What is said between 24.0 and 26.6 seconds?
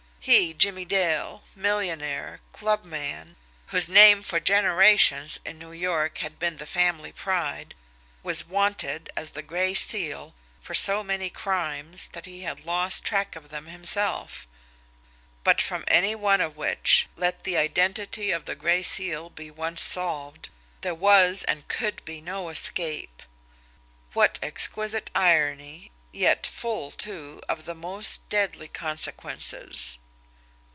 What exquisite irony yet